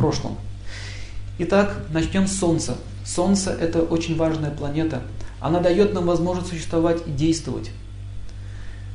прошлом. 0.00 0.36
Итак, 1.38 1.76
начнем 1.92 2.26
с 2.26 2.38
Солнца. 2.38 2.78
Солнце 3.04 3.50
это 3.50 3.82
очень 3.82 4.16
важная 4.16 4.50
планета. 4.50 5.02
Она 5.40 5.60
дает 5.60 5.92
нам 5.92 6.06
возможность 6.06 6.48
существовать 6.48 7.02
и 7.06 7.10
действовать. 7.10 7.70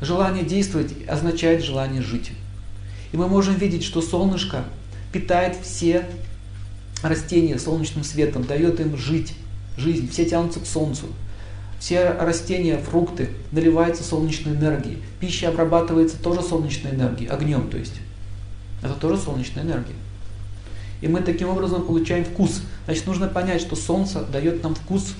Желание 0.01 0.43
действовать 0.43 0.93
означает 1.07 1.63
желание 1.63 2.01
жить. 2.01 2.31
И 3.11 3.17
мы 3.17 3.27
можем 3.27 3.55
видеть, 3.55 3.83
что 3.83 4.01
солнышко 4.01 4.63
питает 5.13 5.55
все 5.61 6.05
растения 7.03 7.59
солнечным 7.59 8.03
светом, 8.03 8.43
дает 8.43 8.79
им 8.79 8.97
жить, 8.97 9.35
жизнь. 9.77 10.09
Все 10.09 10.25
тянутся 10.25 10.59
к 10.59 10.65
солнцу. 10.65 11.05
Все 11.79 12.09
растения, 12.09 12.77
фрукты 12.77 13.29
наливаются 13.51 14.03
солнечной 14.03 14.55
энергией. 14.55 14.97
Пища 15.19 15.49
обрабатывается 15.49 16.17
тоже 16.17 16.41
солнечной 16.41 16.93
энергией, 16.93 17.29
огнем 17.29 17.69
то 17.69 17.77
есть. 17.77 18.01
Это 18.81 18.93
тоже 18.93 19.17
солнечная 19.17 19.63
энергия. 19.63 19.95
И 21.05 21.07
мы 21.07 21.21
таким 21.21 21.49
образом 21.49 21.85
получаем 21.85 22.25
вкус. 22.25 22.63
Значит, 22.85 23.05
нужно 23.05 23.27
понять, 23.27 23.61
что 23.61 23.75
Солнце 23.75 24.23
дает 24.23 24.63
нам 24.63 24.73
вкус. 24.73 25.13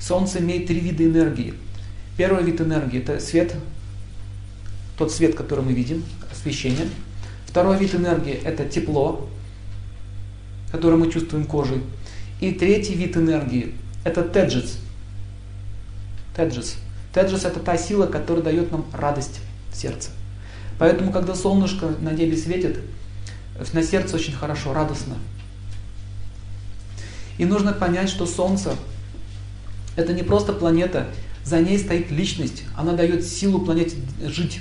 Солнце 0.00 0.40
имеет 0.40 0.66
три 0.66 0.80
вида 0.80 1.04
энергии. 1.04 1.54
Первый 2.16 2.42
вид 2.42 2.60
энергии– 2.60 2.98
это 3.00 3.20
свет, 3.20 3.54
тот 4.98 5.12
свет, 5.12 5.36
который 5.36 5.64
мы 5.64 5.72
видим, 5.72 6.02
освещение. 6.32 6.88
Второй 7.46 7.78
вид 7.78 7.94
энергии– 7.94 8.32
это 8.44 8.64
тепло, 8.64 9.28
которое 10.72 10.96
мы 10.96 11.12
чувствуем 11.12 11.44
кожей. 11.44 11.84
И 12.40 12.50
третий 12.50 12.94
вид 12.94 13.16
энергии– 13.16 13.74
это 14.04 14.24
теджис. 14.24 14.80
Теджис. 16.34 16.74
Теджис– 17.14 17.44
это 17.44 17.60
та 17.60 17.78
сила, 17.78 18.06
которая 18.06 18.42
дает 18.42 18.72
нам 18.72 18.84
радость 18.92 19.42
в 19.72 19.76
сердце. 19.76 20.10
Поэтому, 20.80 21.12
когда 21.12 21.36
солнышко 21.36 21.94
на 22.00 22.10
небе 22.10 22.36
светит, 22.36 22.80
на 23.72 23.82
сердце 23.82 24.16
очень 24.16 24.32
хорошо, 24.32 24.72
радостно. 24.72 25.16
И 27.38 27.44
нужно 27.44 27.72
понять, 27.72 28.08
что 28.08 28.26
Солнце– 28.26 28.74
это 29.96 30.12
не 30.12 30.22
просто 30.22 30.52
планета, 30.52 31.08
за 31.44 31.60
ней 31.60 31.78
стоит 31.78 32.10
личность. 32.10 32.64
Она 32.76 32.92
дает 32.92 33.24
силу 33.24 33.60
планете 33.60 33.96
жить. 34.24 34.60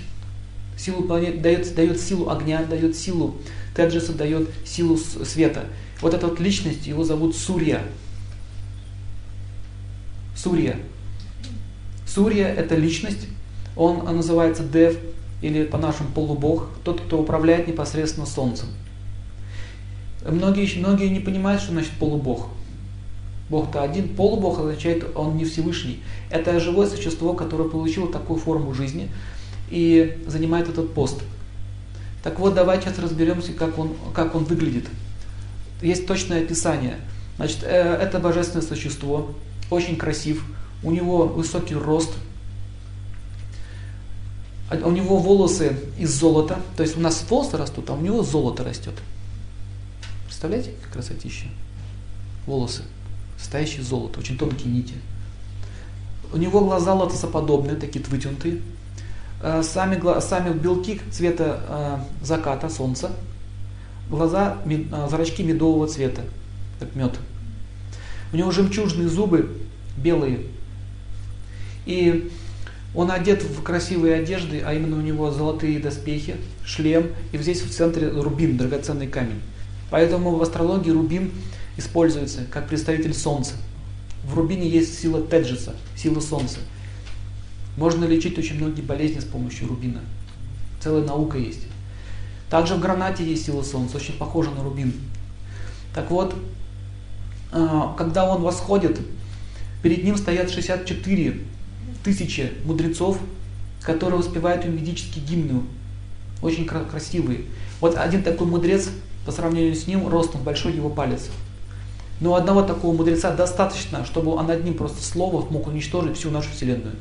Силу 0.77 1.03
планет, 1.03 1.41
дает, 1.41 1.75
дает 1.75 1.99
силу 1.99 2.29
огня, 2.29 2.63
дает 2.63 2.95
силу 2.95 3.35
Теджиса, 3.75 4.13
дает 4.13 4.49
силу 4.65 4.97
света. 4.97 5.65
Вот 6.01 6.13
эта 6.13 6.27
вот 6.27 6.39
личность, 6.39 6.87
его 6.87 7.03
зовут 7.03 7.35
Сурья. 7.35 7.81
Сурья. 10.35 10.77
Сурья– 12.07 12.47
это 12.47 12.75
личность, 12.75 13.27
он 13.75 14.05
называется 14.15 14.63
Дев, 14.63 14.97
или 15.41 15.65
по-нашему 15.65 16.09
полубог, 16.09 16.69
тот, 16.83 17.01
кто 17.01 17.19
управляет 17.19 17.67
непосредственно 17.67 18.25
Солнцем. 18.25 18.67
Многие, 20.25 20.79
многие 20.79 21.07
не 21.09 21.19
понимают, 21.19 21.61
что 21.61 21.71
значит 21.71 21.91
полубог. 21.99 22.47
Бог-то 23.49 23.81
один, 23.81 24.15
полубог 24.15 24.59
означает, 24.59 25.05
он 25.15 25.37
не 25.37 25.45
Всевышний. 25.45 26.03
Это 26.29 26.59
живое 26.59 26.87
существо, 26.87 27.33
которое 27.33 27.67
получило 27.67 28.11
такую 28.11 28.39
форму 28.39 28.73
жизни 28.73 29.09
и 29.69 30.21
занимает 30.27 30.69
этот 30.69 30.93
пост. 30.93 31.21
Так 32.23 32.39
вот, 32.39 32.53
давайте 32.53 32.85
сейчас 32.85 32.99
разберемся, 32.99 33.53
как 33.53 33.79
он, 33.79 33.95
как 34.13 34.35
он 34.35 34.43
выглядит. 34.43 34.85
Есть 35.81 36.05
точное 36.05 36.43
описание. 36.43 36.97
Значит, 37.37 37.59
э, 37.63 37.97
это 38.01 38.19
божественное 38.19 38.65
существо, 38.65 39.31
очень 39.69 39.95
красив, 39.95 40.43
у 40.83 40.91
него 40.91 41.25
высокий 41.25 41.75
рост, 41.75 42.11
а 44.69 44.75
у 44.85 44.91
него 44.91 45.17
волосы 45.17 45.77
из 45.97 46.11
золота, 46.11 46.59
то 46.75 46.83
есть 46.83 46.97
у 46.97 46.99
нас 46.99 47.25
волосы 47.29 47.57
растут, 47.57 47.89
а 47.89 47.93
у 47.93 48.01
него 48.01 48.21
золото 48.23 48.63
растет. 48.63 48.93
Представляете, 50.39 50.71
как 50.81 50.93
красотища? 50.93 51.47
Волосы, 52.45 52.83
состоящие 53.37 53.81
из 53.81 53.87
золота, 53.87 54.21
очень 54.21 54.37
тонкие 54.37 54.71
нити. 54.71 54.93
У 56.31 56.37
него 56.37 56.61
глаза 56.61 56.93
лотосоподобные, 56.93 57.75
такие 57.75 58.05
вытянутые. 58.05 58.61
Э, 59.43 59.61
сами, 59.63 59.99
сами 60.21 60.57
белки 60.57 61.01
цвета 61.11 61.59
э, 61.67 62.25
заката, 62.25 62.69
солнца. 62.69 63.11
Глаза, 64.09 64.59
э, 64.65 65.07
зрачки 65.09 65.43
медового 65.43 65.89
цвета, 65.89 66.21
как 66.79 66.95
мед. 66.95 67.19
У 68.31 68.37
него 68.37 68.51
жемчужные 68.51 69.09
зубы, 69.09 69.57
белые. 69.97 70.45
И 71.85 72.31
он 72.95 73.11
одет 73.11 73.43
в 73.43 73.61
красивые 73.61 74.15
одежды, 74.15 74.61
а 74.65 74.73
именно 74.73 74.95
у 74.95 75.01
него 75.01 75.31
золотые 75.31 75.79
доспехи, 75.79 76.37
шлем, 76.63 77.07
и 77.33 77.37
здесь 77.39 77.61
в 77.61 77.69
центре 77.69 78.07
рубин, 78.07 78.55
драгоценный 78.55 79.07
камень. 79.07 79.41
Поэтому 79.89 80.35
в 80.35 80.41
астрологии 80.41 80.91
рубин 80.91 81.31
используется 81.77 82.41
как 82.51 82.67
представитель 82.67 83.13
Солнца. 83.13 83.55
В 84.23 84.35
рубине 84.35 84.67
есть 84.67 84.99
сила 84.99 85.21
Теджиса, 85.21 85.75
сила 85.95 86.19
Солнца. 86.19 86.59
Можно 87.77 88.05
лечить 88.05 88.37
очень 88.37 88.57
многие 88.57 88.81
болезни 88.81 89.19
с 89.19 89.25
помощью 89.25 89.67
рубина. 89.67 90.01
Целая 90.81 91.03
наука 91.03 91.37
есть. 91.37 91.65
Также 92.49 92.75
в 92.75 92.79
гранате 92.79 93.23
есть 93.23 93.45
сила 93.45 93.63
Солнца, 93.63 93.97
очень 93.97 94.17
похожа 94.17 94.51
на 94.51 94.63
рубин. 94.63 94.93
Так 95.93 96.11
вот, 96.11 96.35
а, 97.51 97.95
когда 97.97 98.29
он 98.29 98.41
восходит, 98.41 98.99
перед 99.81 100.03
ним 100.03 100.17
стоят 100.17 100.49
64 100.49 101.41
тысячи 102.03 102.51
мудрецов, 102.65 103.19
которые 103.81 104.19
успевают 104.19 104.65
им 104.65 104.75
ведические 104.75 105.23
гимны, 105.23 105.61
очень 106.41 106.65
красивые. 106.65 107.41
Вот 107.81 107.97
один 107.97 108.23
такой 108.23 108.47
мудрец, 108.47 108.89
по 109.29 109.35
сравнению 109.35 109.75
с 109.75 109.85
ним, 109.85 110.07
ростом 110.07 110.41
большой 110.41 110.73
его 110.73 110.89
палец. 110.89 111.29
Но 112.19 112.33
одного 112.33 112.63
такого 112.63 112.95
мудреца 112.95 113.31
достаточно, 113.31 114.03
чтобы 114.03 114.31
он 114.31 114.49
одним 114.49 114.73
просто 114.73 115.03
словом 115.03 115.45
мог 115.51 115.67
уничтожить 115.67 116.17
всю 116.17 116.31
нашу 116.31 116.49
Вселенную. 116.49 116.95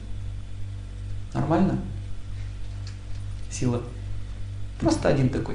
Нормально? 1.33 1.79
Сила. 3.51 3.81
Просто 4.79 5.09
один 5.09 5.31
такой. 5.31 5.55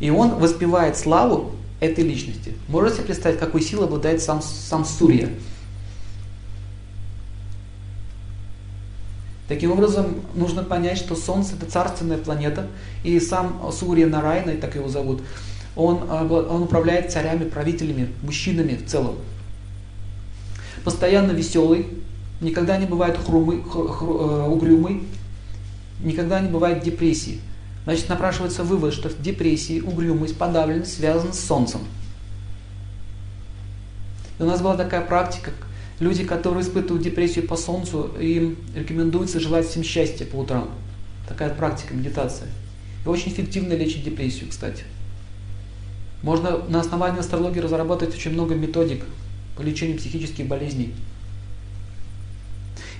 И 0.00 0.10
он 0.10 0.34
воспевает 0.34 0.98
славу 0.98 1.52
этой 1.80 2.04
личности. 2.04 2.52
Можете 2.68 3.00
представить, 3.00 3.38
какой 3.38 3.62
силой 3.62 3.86
обладает 3.86 4.20
сам, 4.20 4.42
сам 4.42 4.84
Сурья? 4.84 5.30
Таким 9.48 9.70
образом, 9.70 10.22
нужно 10.34 10.64
понять, 10.64 10.98
что 10.98 11.14
Солнце 11.14 11.54
это 11.54 11.70
царственная 11.70 12.18
планета, 12.18 12.66
и 13.04 13.20
сам 13.20 13.70
Сурья 13.72 14.06
Нарайна, 14.06 14.54
так 14.56 14.74
его 14.74 14.88
зовут, 14.88 15.22
он, 15.76 16.10
он 16.10 16.62
управляет 16.62 17.12
царями, 17.12 17.44
правителями, 17.44 18.08
мужчинами 18.22 18.76
в 18.76 18.86
целом. 18.86 19.16
Постоянно 20.84 21.32
веселый, 21.32 21.86
никогда 22.40 22.76
не 22.76 22.86
бывает 22.86 23.18
хрумый, 23.18 23.62
хр, 23.62 23.88
хр, 23.88 24.04
э, 24.04 24.48
угрюмый, 24.48 25.04
никогда 26.00 26.40
не 26.40 26.48
бывает 26.48 26.82
депрессии. 26.82 27.40
Значит, 27.84 28.08
напрашивается 28.08 28.64
вывод, 28.64 28.92
что 28.94 29.10
депрессии, 29.10 29.80
угрюмость, 29.80 30.36
подавленность 30.36 30.94
связаны 30.96 31.32
с 31.32 31.40
Солнцем. 31.40 31.80
И 34.38 34.42
у 34.42 34.46
нас 34.46 34.60
была 34.60 34.76
такая 34.76 35.02
практика, 35.02 35.52
Люди, 35.98 36.24
которые 36.24 36.62
испытывают 36.62 37.02
депрессию 37.02 37.46
по 37.46 37.56
солнцу, 37.56 38.10
им 38.20 38.58
рекомендуется 38.74 39.40
желать 39.40 39.66
всем 39.66 39.82
счастья 39.82 40.26
по 40.26 40.36
утрам. 40.36 40.70
Такая 41.26 41.50
практика, 41.50 41.94
медитация. 41.94 42.48
И 43.04 43.08
очень 43.08 43.32
эффективно 43.32 43.72
лечит 43.72 44.04
депрессию, 44.04 44.50
кстати. 44.50 44.84
Можно 46.22 46.58
на 46.68 46.80
основании 46.80 47.20
астрологии 47.20 47.60
разработать 47.60 48.14
очень 48.14 48.32
много 48.32 48.54
методик 48.54 49.04
по 49.56 49.62
лечению 49.62 49.96
психических 49.96 50.46
болезней. 50.46 50.94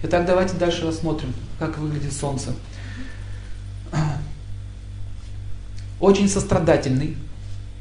Итак, 0.03 0.27
давайте 0.27 0.57
дальше 0.57 0.87
рассмотрим, 0.87 1.35
как 1.59 1.79
выглядит 1.79 2.13
Солнце. 2.13 2.55
Очень 6.01 6.29
сострадательный, 6.29 7.17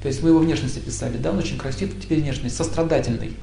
то 0.01 0.07
есть 0.07 0.23
мы 0.23 0.29
его 0.29 0.39
внешность 0.39 0.77
описали, 0.77 1.17
да, 1.17 1.31
он 1.31 1.37
очень 1.37 1.57
красивый, 1.57 1.95
теперь 2.01 2.21
внешность, 2.21 2.55
сострадательный. 2.55 3.33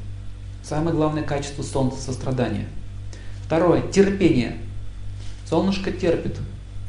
Самое 0.63 0.95
главное 0.95 1.23
качество 1.23 1.63
солнца– 1.63 2.01
сострадание. 2.01 2.69
Второе– 3.47 3.83
терпение. 3.93 4.59
Солнышко 5.49 5.91
терпит. 5.91 6.39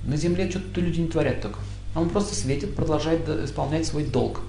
На 0.05 0.15
земле 0.15 0.49
что-то 0.49 0.79
люди 0.79 1.01
не 1.01 1.07
творят 1.07 1.41
только. 1.41 1.59
А 1.95 2.01
он 2.01 2.09
просто 2.09 2.35
светит, 2.35 2.75
продолжает 2.75 3.27
исполнять 3.27 3.85
свой 3.85 4.05
долг. 4.05 4.41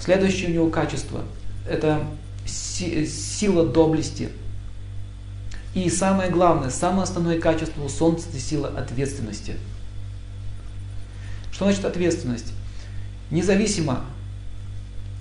Следующее 0.00 0.50
у 0.50 0.52
него 0.52 0.70
качество– 0.70 1.22
это 1.68 2.04
сила 2.46 3.66
доблести. 3.66 4.30
И 5.74 5.88
самое 5.88 6.30
главное, 6.30 6.70
самое 6.70 7.04
основное 7.04 7.40
качество 7.40 7.82
у 7.82 7.88
Солнца– 7.88 8.28
это 8.30 8.38
сила 8.38 8.68
ответственности. 8.68 9.56
Что 11.50 11.64
значит 11.64 11.84
ответственность? 11.84 12.52
Независимо 13.30 14.04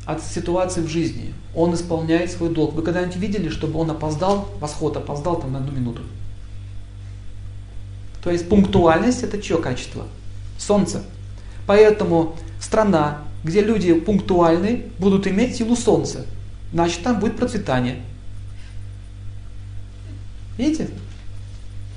от 0.05 0.23
ситуации 0.23 0.81
в 0.81 0.87
жизни. 0.87 1.33
Он 1.55 1.73
исполняет 1.73 2.31
свой 2.31 2.49
долг. 2.49 2.73
Вы 2.73 2.81
когда-нибудь 2.81 3.17
видели, 3.17 3.49
чтобы 3.49 3.79
он 3.79 3.91
опоздал, 3.91 4.49
восход 4.59 4.97
опоздал 4.97 5.39
там 5.39 5.53
на 5.53 5.59
одну 5.59 5.71
минуту? 5.71 6.01
То 8.23 8.31
есть 8.31 8.47
пунктуальность 8.49 9.23
это 9.23 9.41
чье 9.41 9.57
качество? 9.57 10.07
Солнце. 10.57 11.03
Поэтому 11.65 12.35
страна, 12.59 13.23
где 13.43 13.61
люди 13.61 13.93
пунктуальны, 13.93 14.87
будут 14.99 15.27
иметь 15.27 15.55
силу 15.55 15.75
Солнца. 15.75 16.25
Значит, 16.71 17.03
там 17.03 17.19
будет 17.19 17.37
процветание. 17.37 18.01
Видите? 20.57 20.89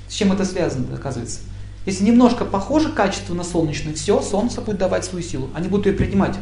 С 0.07 0.13
чем 0.13 0.31
это 0.31 0.45
связано, 0.45 0.95
оказывается? 0.95 1.39
Если 1.85 2.03
немножко 2.03 2.45
похоже 2.45 2.91
качество 2.91 3.33
на 3.33 3.43
солнечное, 3.43 3.93
все, 3.93 4.21
Солнце 4.21 4.61
будет 4.61 4.77
давать 4.77 5.05
свою 5.05 5.23
силу. 5.23 5.49
Они 5.53 5.67
будут 5.67 5.85
ее 5.85 5.93
принимать. 5.93 6.35